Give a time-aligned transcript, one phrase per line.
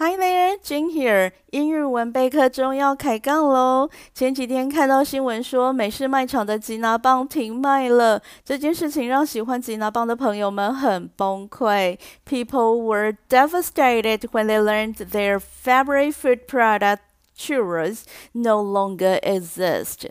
[0.00, 1.32] Hi there, Jing here.
[1.52, 3.88] 英语文备课中要开杠喽！
[4.12, 11.98] 前几天看到新闻说，美式卖场的吉拿棒停卖了，这件事情让喜欢吉拿棒的朋友们很崩溃。
[12.26, 16.98] People were devastated when they learned their favorite food product,
[17.34, 18.02] churros,
[18.32, 20.10] no longer exist.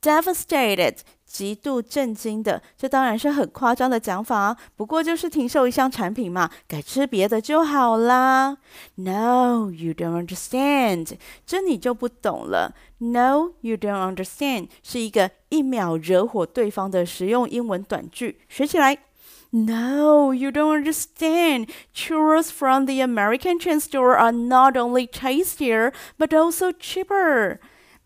[0.00, 0.98] Devastated.
[1.31, 4.57] 极度震惊的，这当然是很夸张的讲法啊。
[4.75, 8.57] 不过就是停售一项产品嘛，改吃别的就好啦。
[8.95, 11.13] No, you don't understand，
[11.45, 12.73] 这你就不懂了。
[12.97, 18.97] No, you don't understand 是一个一秒惹火对方的实用英文短句，学起来。
[19.51, 21.69] No, you don't understand.
[21.95, 27.59] Churros from the American chain store are not only tastier, but also cheaper.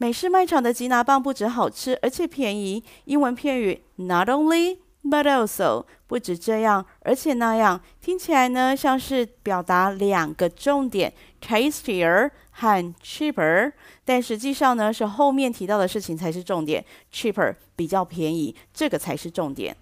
[0.04, 2.84] 美式卖场的吉拿棒不止好吃，而且便宜。
[3.06, 13.72] 英文片语 not only but also 不止这样，而且那样，听起来呢像是表达两个重点：tastier 和 cheaper。
[14.04, 19.74] 但实际上呢是后面提到的事情才是重点，cheaper 比较便宜，这个才是重点。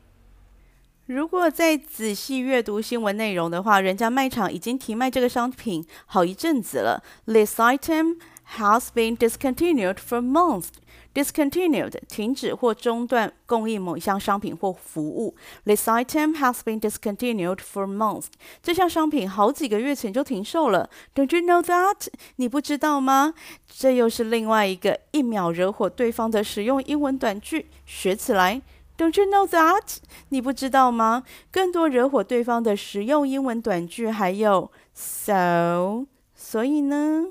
[1.08, 7.04] 如果再仔细阅读新闻内容的话，人家卖场已经停卖这个商品好一阵子了。
[7.26, 8.18] This item
[8.58, 10.70] has been discontinued for months.
[11.14, 15.36] Discontinued 停止或中断供应某一项商品或服务。
[15.66, 18.28] This item has been discontinued for months.
[18.64, 20.90] 这项商品好几个月前就停售了。
[21.14, 22.08] Don't you know that?
[22.38, 23.34] 你不知道吗？
[23.68, 28.62] 这又是另外一个一秒惹火对方的实用英文短句，学起来。
[28.98, 29.98] Don't you know that?
[30.30, 31.24] 你不知道吗？
[31.52, 37.26] 更多惹火对方的实用英文短句还有 so，所以呢？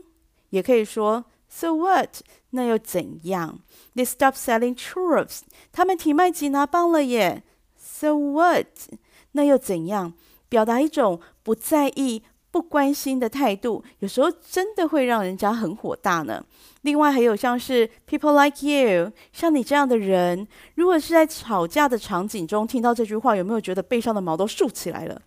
[0.50, 2.20] 也可以说，So what？
[2.50, 3.60] 那又怎样
[3.94, 5.40] ？They stop selling churros。
[5.72, 7.42] 他们停卖吉拿棒了耶。
[7.76, 8.66] So what？
[9.32, 10.14] 那又怎样？
[10.48, 16.44] 表达一种不在意、不关心的态度，有时候真的会让人家很火大呢。
[16.82, 25.22] 另外还有像是 People like you，像你这样的人，如果是在吵架的场景中听到这句话，有没有觉得背上的毛都竖起来了？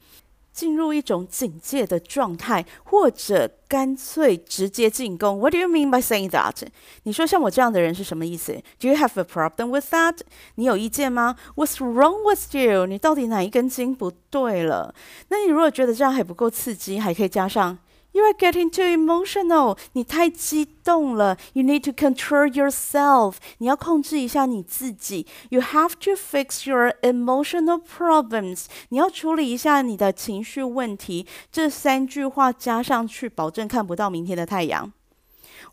[0.53, 5.39] 进入一种警戒的状态，或者干脆直接进攻。
[5.39, 6.55] What do you mean by saying that？
[7.03, 10.19] 你说像我这样的人是什么意思？Do you have a problem with that？
[10.55, 12.85] 你有意见吗？What's wrong with you？
[12.85, 14.93] 你到底哪一根筋不对了？
[15.29, 17.79] 那你如果觉得这样还不够刺激，还可以加上。
[18.13, 19.77] You are getting too emotional.
[19.93, 21.35] 你太激动了。
[21.53, 23.37] You need to control yourself.
[23.57, 25.25] 你要控制一下你自己。
[25.49, 28.65] You have to fix your emotional problems.
[28.89, 31.25] 你要处理一下你的情绪问题。
[31.51, 34.93] 这三句话加上去，保证看不到明天的太阳。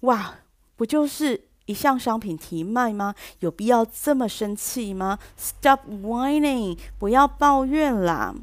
[0.01, 0.37] 哇，
[0.77, 3.15] 不就是一项商品提卖吗？
[3.41, 6.79] 有必要这么生气吗？Stop whining.
[6.99, 8.35] 不要抱怨啦。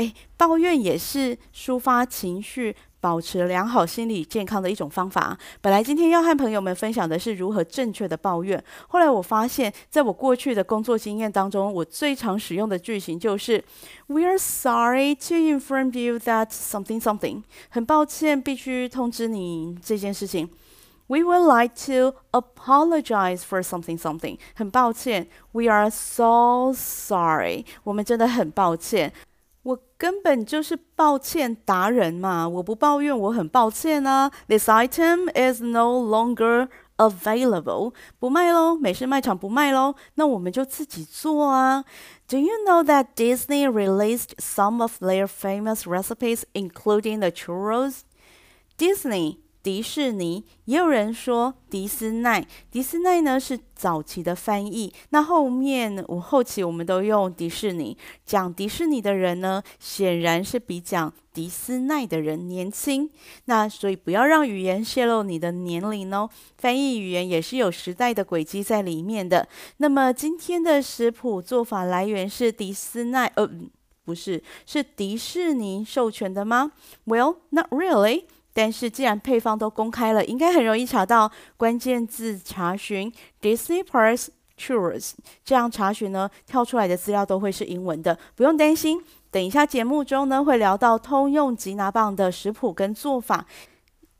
[0.00, 2.74] 哎，抱怨也是抒发情绪。
[3.02, 5.34] 保持良好心理健康的一种方法。
[5.62, 13.64] 本来今天要和朋友们分享的是如何正确的抱怨，后来我发现，在我过去的工作经验当中，我最常使用的句型就是
[14.08, 20.50] "We are sorry to inform you that something something"，很抱歉，必须通知你这件事情。
[21.06, 25.26] We would like to apologize for something something，很抱歉。
[25.52, 29.14] We are so sorry，我们真的很抱歉。
[29.63, 32.47] 我根本就是抱歉达人嘛！
[32.47, 34.31] 我不抱怨，我很抱歉啊。
[34.47, 41.83] This item is no longer available，不卖喽，美式卖场不卖喽，那我们就自己做啊。
[42.27, 48.01] Do you know that Disney released some of their famous recipes, including the churros?
[48.77, 49.37] Disney。
[49.62, 52.46] 迪士尼，也有人说迪斯奈。
[52.70, 57.96] 迪斯奈呢是早期的翻译，那后面我后期我们都用迪士尼。
[58.24, 63.10] 讲迪士尼的人呢，显然是比讲迪斯奈的人年轻。
[63.44, 66.30] 那所以不要让语言泄露你的年龄哦。
[66.56, 69.46] 翻译语言也是有时代的轨迹在里面的。
[69.76, 73.46] 那么今天的食谱做法来源是迪斯奈，呃，
[74.06, 76.72] 不是，是迪士尼授权的吗
[77.04, 78.24] ？Well, not really.
[78.52, 81.30] 但是既然配方都公开了，应该很容易查到。
[81.56, 85.12] 关键字查询 Disney Parks Churros，
[85.44, 89.02] 这样查询呢，跳出来的资料都会是英文的，不用担心。
[89.30, 93.46] 等一下节目中呢，会聊到通用吉拿棒的食谱跟做法。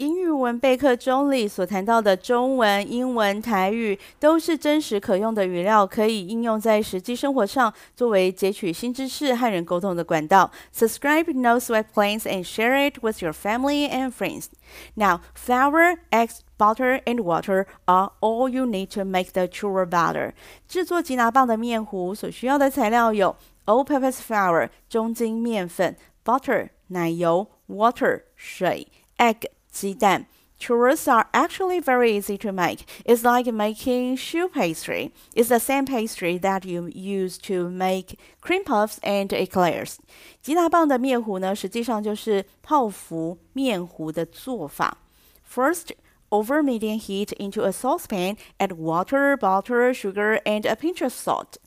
[0.00, 10.50] 英语文备课中里所谈到的中文、英文、台语都是真实可用的语料，可以应用在实际生活上，作为截取新知识和人沟通的管道。
[10.74, 14.46] Subscribe No Sweat Plans and share it with your family and friends.
[14.94, 20.32] Now, flour, eggs, butter, and water are all you need to make the churro batter.
[20.66, 23.36] 制作吉拿棒的面糊所需要的材料有
[23.66, 25.94] ：all-purpose flour 中筋面粉、
[26.24, 28.88] butter 奶油、water 水、
[29.18, 30.27] egg 鸡蛋。
[30.57, 32.85] Churros are actually very easy to make.
[33.03, 35.11] It's like making choux pastry.
[35.35, 39.97] It's the same pastry that you use to make cream puffs and eclairs.
[40.41, 44.97] 吉拿棒的面糊呢，实际上就是泡芙面糊的做法。
[45.45, 45.89] First,
[46.29, 51.57] over medium heat into a saucepan, add water, butter, sugar, and a pinch of salt.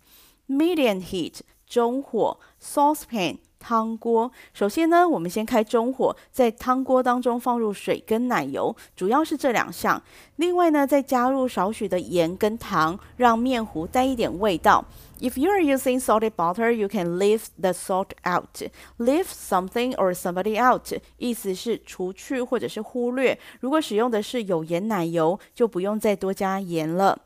[0.47, 1.43] Medium heat
[1.74, 4.32] 中火，saucepan 汤锅。
[4.54, 10.00] 首先呢，我们先开中火，在汤锅当中放入水跟奶油，主要是这两项。
[10.36, 14.86] 另外呢，再加入少许的盐跟糖，让面糊带一点味道。
[15.20, 18.62] If you are using salted butter, you can leave the salt out.
[19.00, 23.40] Leave something or somebody out，意思是除去或者是忽略。
[23.60, 27.20] 如果使用的是有盐奶油，就不用再多加盐了。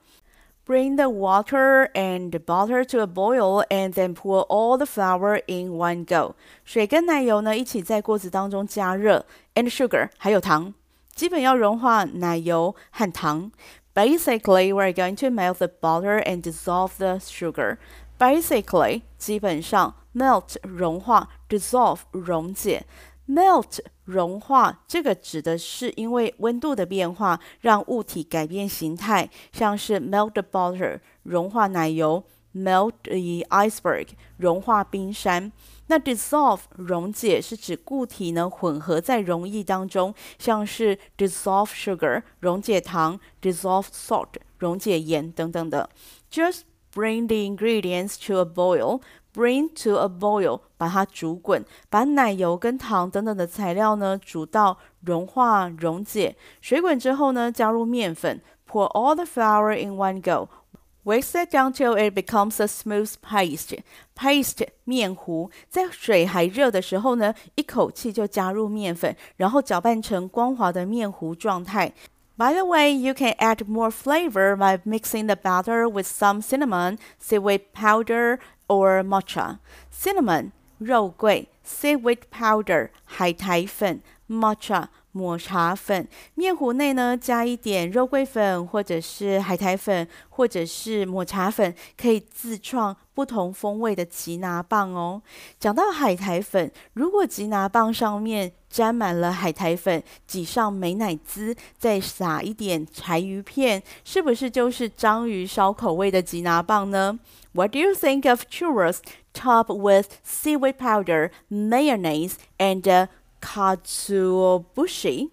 [0.67, 5.43] Bring the water and the butter to a boil and then pour all the flour
[5.46, 6.37] in one go.
[6.64, 10.73] 水跟奶油呢，一起在锅子当中加热，and sugar 还有糖，
[11.14, 13.50] 基本要融化奶油和糖。
[13.93, 17.79] Basically, we're going to melt the butter and dissolve the sugar.
[18.19, 22.87] Basically，基本上，melt 融化，dissolve 溶解。
[23.27, 32.24] Melt 融化，这个指的是因为温度的变化，让物体改变形态，像是 melt the butter 融化奶油
[32.56, 34.07] ，melt the iceberg
[34.38, 35.51] 融化冰山。
[35.88, 45.89] 那 dissolve 溶解是指固体呢混合在溶液当中，像是 dissolve sugar 溶解糖，dissolve salt 溶解盐等等的。
[46.31, 46.62] Just
[46.94, 49.01] bring the ingredients to a boil。
[49.37, 56.37] Bring to a boil，把它煮滚，把奶油跟糖等等的材料呢煮到融化溶解。
[56.61, 71.93] 水滚之后呢，加入面粉，Pour all the flour in one go。Whisk it down till it becomes a smooth paste。Paste 面糊，在水还热的时候呢，一口气就加入面粉，然后搅拌成光滑的面糊状态。
[72.37, 77.62] By the way, you can add more flavor by mixing the batter with some cinnamon, seaweed
[77.75, 78.38] powder,
[78.69, 79.58] or matcha.
[79.90, 86.08] Cinnamon 肉桂，seaweed powder 海苔粉，matcha 抹茶粉。
[86.36, 95.22] 面糊内呢加一点肉桂粉，或者是海苔粉，或者是抹茶粉，可以自创不同风味的吉拿棒哦。
[95.60, 107.18] 讲到海苔粉，如果吉拿棒上面沾满了海苔粉，挤上美乃滋，再撒一点柴鱼片，是不是就是章鱼烧口味的吉拿棒呢
[107.54, 109.00] ？What do you think of churros
[109.34, 113.08] topped with seaweed powder, mayonnaise, and
[113.47, 115.29] katsuobushi?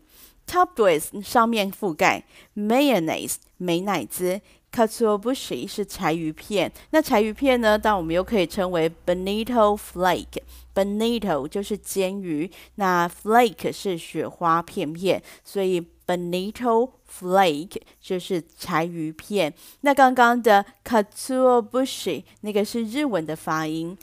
[0.46, 2.24] Topped with 上面覆盖
[2.54, 4.40] mayonnaise 美乃滋。
[4.70, 7.78] Katsuobushi 是柴鱼片，那柴鱼片呢？
[7.78, 10.42] 但我们又可以称为 bonito flake。
[10.74, 19.54] bonito 就是煎鱼，那 flake 是雪花片片，所以 bonito flake 就是柴鱼片。
[19.82, 23.96] 那刚刚的 Katsuobushi 那个是日文的发音。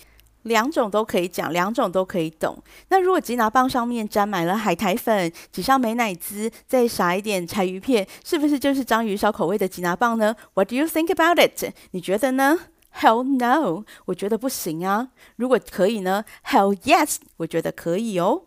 [0.44, 2.58] 两种都可以讲，两种都可以懂。
[2.90, 11.74] 那如果吉拿棒上面沾满了海苔粉，挤上美乃滋，再撒一点柴鱼片，是不是就是章鱼烧口味的吉拿棒呢？What do you think about it？
[11.92, 12.58] 你觉得呢
[13.00, 13.84] ？Hell no！
[14.06, 15.10] 我觉得不行啊。
[15.36, 17.18] 如果可以呢？Hell yes！
[17.38, 18.44] 我觉得可以哦。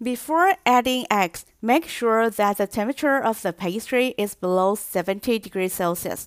[0.00, 5.70] Before adding eggs, make sure that the temperature of the pastry is below 70 degrees
[5.70, 6.26] Celsius.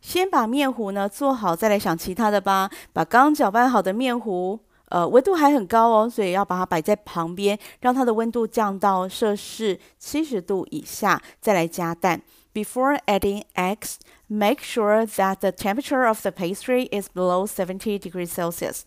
[0.00, 2.70] 先把面糊呢做好，再来想其他的吧。
[2.92, 4.60] 把刚搅拌好的面糊，
[4.90, 12.22] 呃，温度还很高哦，所以要把它摆在旁边，让它的温度降到摄氏七十度以下，再来加蛋。
[12.54, 13.96] Before adding eggs,
[14.28, 18.84] make sure that the temperature of the pastry is below 70 degrees Celsius.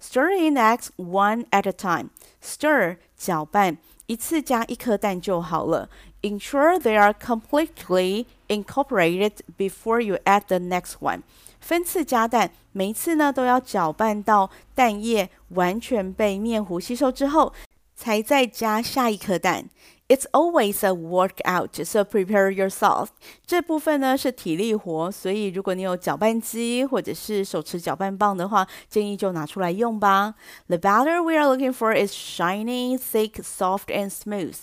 [0.00, 2.10] Stir in eggs one at a time.
[2.42, 5.88] Stir 搅拌，一次加一颗蛋就好了。
[6.22, 11.22] Ensure they are completely incorporated before you add the next one.
[11.60, 17.52] 分次加蛋，每一次呢都要搅拌到蛋液完全被面糊吸收之后，
[17.94, 19.68] 才再加下一颗蛋。
[20.09, 23.09] It's always a workout, so prepare yourself.
[23.45, 30.35] 这部分呢是体力活，所以如果你有搅拌机或者是手持搅拌棒的话，建议就拿出来用吧。
[30.67, 34.55] The batter we are looking for is shiny, thick, soft, and smooth.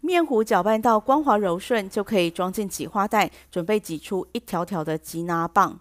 [0.00, 5.78] 面糊搅拌到光滑柔顺，就可以装进挤花袋，准备挤出一条条的吉拿棒。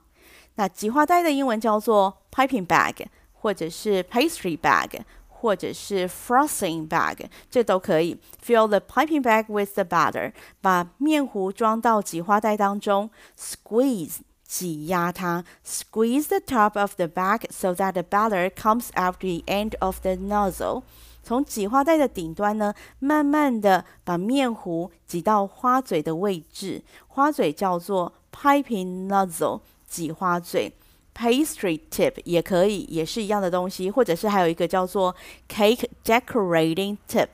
[0.55, 4.99] 那挤花袋的英文叫做 piping bag，或者是 pastry bag。
[5.39, 8.17] 或者是 frosting bag，这都可以。
[8.43, 13.09] Fill the piping bag with the batter，把面糊装到挤花袋当中。
[13.37, 15.43] Squeeze，挤压它。
[15.65, 20.15] Squeeze the top of the bag so that the batter comes out the end of the
[20.15, 20.83] nozzle。
[21.21, 26.83] 从挤花袋的顶端呢，慢慢的把面糊挤到花嘴的位置。
[27.07, 30.71] 花嘴叫做 piping nozzle，挤花嘴。
[31.17, 35.15] Pastry tip 也可以，也是一样的东西，或者是还有一个叫做
[35.49, 37.29] cake decorating tip。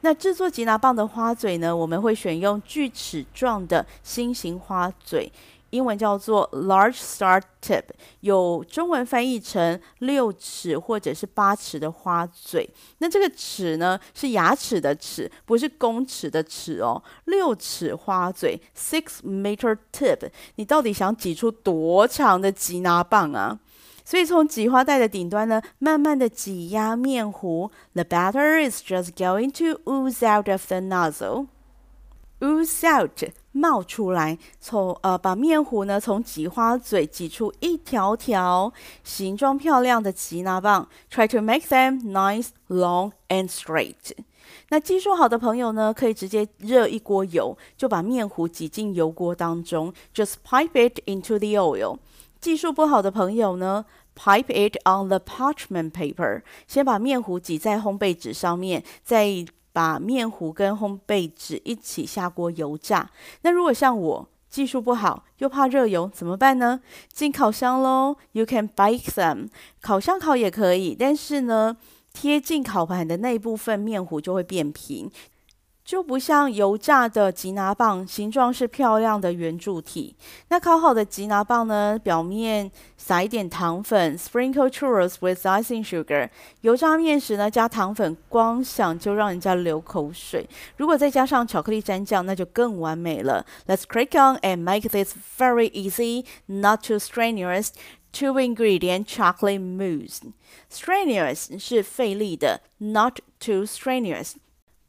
[0.00, 5.32] 那制作吉拿棒的花嘴呢，我们会选用锯齿状的心形花嘴。
[5.74, 7.82] 英文叫做 large star tip，
[8.20, 12.70] 有中文翻译成六齿或者是八齿的花嘴。
[12.98, 17.02] 那这个齿呢，是牙齿的齿，不是公齿的齿哦。
[17.24, 23.58] 六齿花嘴 six meter tip，你到底想挤出多长的吉拿棒啊？
[24.04, 27.72] 所以从挤花袋的顶端呢，慢慢的挤压面糊。
[27.94, 31.46] The batter is just going to ooze out of the nozzle.
[32.38, 33.32] Ooze out。
[33.54, 38.72] 冒出来，从呃把面糊呢从挤花嘴挤出一条条
[39.04, 40.88] 形状漂亮的吉拿棒。
[41.08, 44.12] Try to make them nice, long and straight。
[44.70, 51.98] 那技术好的朋友呢，可以直接热一锅油，就把面糊挤进油锅当中，just pipe it into the oil。
[52.40, 59.46] 技术不好的朋友呢，pipe it on the parchment paper，先把面糊挤在烘焙纸上面，再。
[59.74, 63.10] 把面糊跟烘焙纸一起下锅油炸。
[63.42, 66.80] 那如果像我技术不好又怕热油怎么办呢？
[67.12, 69.48] 进烤箱喽！You can bake them，
[69.82, 71.76] 烤箱烤也可以，但是呢，
[72.12, 75.10] 贴近烤盘的那一部分面糊就会变平。
[75.84, 80.16] 就不像油炸的吉拿棒，形状是漂亮的圆柱体。
[80.48, 86.30] 那烤好的吉拿棒呢，表面撒一点糖粉，sprinkle churros with icing sugar。
[86.62, 90.48] 油炸面时呢，加糖粉，光想就让人家流口水。
[90.78, 93.44] 如果再加上巧克力蘸酱，那就更完美了。
[93.66, 97.68] Let's crack on and make this very easy, not too strenuous.
[98.10, 100.20] Two ingredient chocolate mousse.
[100.72, 104.34] Strenuous 是费力的，not too strenuous。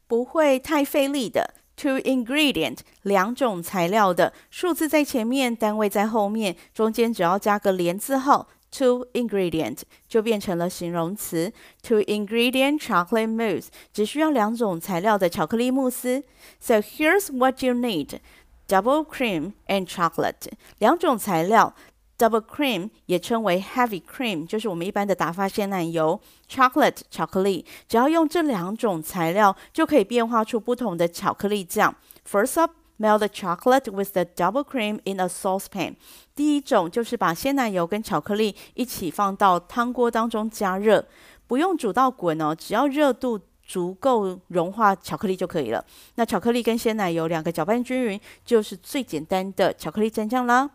[0.06, 11.52] 不会太费力的，two ingredient 两种材料的，数字在前面，单位在后面，中间只要加个连字号，two ingredient 就变成了形容词。
[11.82, 16.22] two ingredient chocolate mousse 只需要两种材料的巧克力慕斯。
[16.60, 18.20] So here's what you need:
[18.68, 21.74] double cream and chocolate 两种材料。
[22.18, 26.18] Double cream 也称为 heavy cream，就是我们一般的打发鲜奶油。
[26.48, 31.94] Chocolate 巧克力，只要用这两种材料，就可以变化出不同的巧克力酱。
[32.26, 35.96] First up, melt the chocolate with the double cream in a saucepan。
[36.34, 41.06] 第一种就是把鲜奶油跟巧克力一起放到汤锅当中加热，
[41.46, 45.84] 不用煮到滚哦，只要热度足够融化巧克力就可以了。
[46.14, 50.70] 那巧克力跟鲜奶油两个搅拌均匀，就是最简单的巧克力蘸酱啦。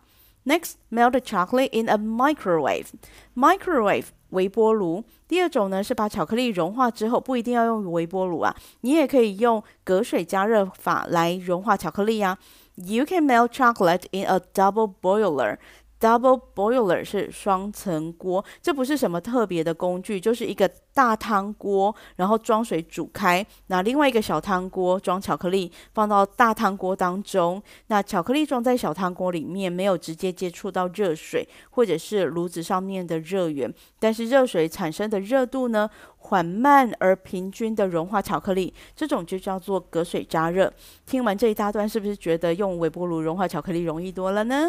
[0.46, 2.88] Next, melt chocolate in a microwave.
[3.36, 5.04] Microwave 微波炉。
[5.28, 12.38] 第二种呢是把巧克力融化之后，不一定要用微波炉啊，你也可以用隔水加热法来融化巧克力啊。
[12.76, 15.58] You can melt chocolate in a double boiler.
[16.02, 40.74] Double boiler 是双层锅，这不是什么特别的工具，就是一个大汤锅，然后装水煮开，那另外一个小汤锅装巧克力，放到大汤锅当中，那巧克力装在小汤锅里面，没有直接接触到热水或者是炉子上面的热源，但是热水产生的热度呢，缓慢而平均的融化巧克力，这种就叫做隔水加热。
[41.06, 44.68] 听完这一大段，是不是觉得用微波炉融化巧克力容易多了呢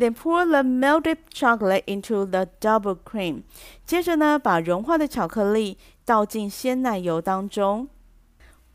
[0.00, 3.42] ？Then pour the melted chocolate into the double cream。
[3.84, 5.76] 接着呢，把融化的巧克力
[6.06, 7.88] 倒进鲜奶油当中。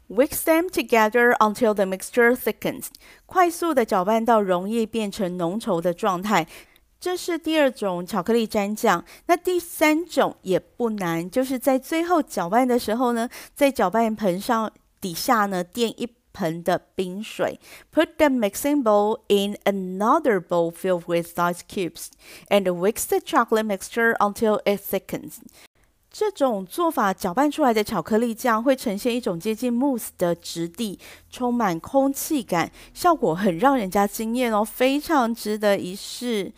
[0.08, 2.90] Whisk them together until the mixture thickens。
[3.26, 6.46] 快速的搅拌到容易变成浓稠的状态。
[7.00, 9.04] 这是第二种巧克力蘸酱。
[9.26, 17.59] 那第三种也不难，就是在最后搅拌的时候呢，在搅拌盆上底下呢垫一 盆的冰水，
[17.93, 22.11] Put the mixing bowl in another bowl filled with ice cubes,
[22.49, 25.41] and whisk the chocolate mixture until it thickens.
[26.18, 30.98] 这种做法搅拌出来的巧克力酱会呈现一种接近慕斯的质地，
[31.30, 36.50] 充满空气感，效果很让人家惊艳哦，非常值得一试。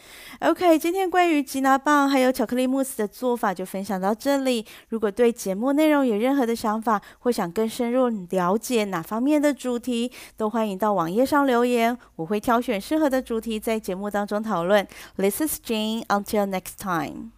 [0.41, 4.63] OK，今天关于吉拿棒还有巧克力慕斯的做法就分享到这里。
[4.89, 14.87] 如果对节目内容有任何的想法，或想更深入了解哪方面的主题，都欢迎到网页上留言，我会挑选适合的主题在节目当中讨论。
[15.15, 16.05] This is Jane.
[16.05, 17.31] Until next time.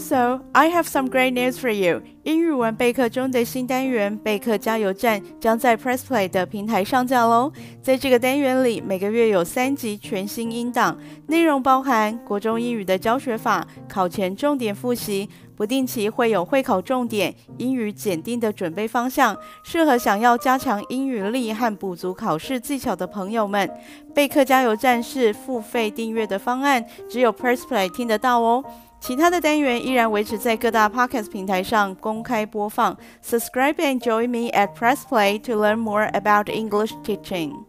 [0.00, 2.02] So, I have some great news for you.
[2.24, 7.52] 英语文备课中的新单元备课加油站将在 Press Play 的平台上架喽。
[7.82, 23.70] 在这个单元里，每个月有三集全新音档，内容包含国中英语的教学法、考前重点复习，不定期会有会考重点、英语检定的准备方向，适合想要加强英语力和补足考试技巧的朋友们。
[24.14, 28.64] 备课加油站是付费订阅的方案，只有 Press Play 听得到哦。
[28.99, 32.97] 其他的单元依然维持在各大 Podcast 平台上公开播放。
[33.23, 37.68] Subscribe and join me at Press Play to learn more about English teaching.